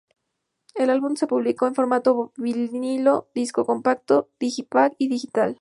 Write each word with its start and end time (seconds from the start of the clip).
El 0.73 0.89
álbum 0.89 1.15
se 1.15 1.27
público 1.27 1.67
en 1.67 1.75
formato 1.75 2.33
vinilo, 2.35 3.29
disco 3.35 3.67
compacto, 3.67 4.31
digipak, 4.39 4.95
y 4.97 5.09
digital. 5.09 5.49